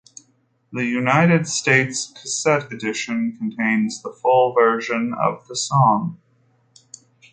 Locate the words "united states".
0.85-2.11